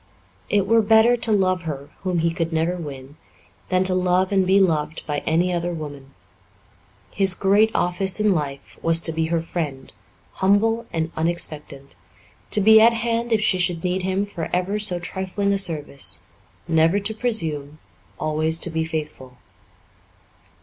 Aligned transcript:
It 0.49 0.65
were 0.65 0.81
better 0.81 1.15
to 1.15 1.31
love 1.31 1.61
her, 1.61 1.91
whom 2.01 2.17
he 2.25 2.31
could 2.31 2.51
never 2.51 2.75
win, 2.75 3.17
than 3.69 3.83
to 3.83 3.93
love 3.93 4.31
and 4.31 4.47
be 4.47 4.59
loved 4.59 5.05
by 5.05 5.19
any 5.27 5.53
other 5.53 5.75
woman. 5.75 6.15
His 7.11 7.35
great 7.35 7.69
office 7.75 8.19
in 8.19 8.33
life 8.33 8.79
was 8.81 8.99
to 9.01 9.11
be 9.11 9.25
her 9.25 9.43
friend, 9.43 9.93
humble 10.41 10.87
and 10.91 11.11
unexpectant; 11.15 11.95
to 12.49 12.61
be 12.61 12.81
at 12.81 12.93
hand 12.93 13.31
if 13.31 13.41
she 13.41 13.59
should 13.59 13.83
need 13.83 14.01
him 14.01 14.25
for 14.25 14.49
ever 14.51 14.79
so 14.79 14.97
trifling 14.97 15.53
a 15.53 15.59
service; 15.59 16.23
never 16.67 16.99
to 16.99 17.13
presume, 17.13 17.77
always 18.19 18.57
to 18.57 18.71
be 18.71 18.83
faithful. 18.83 19.37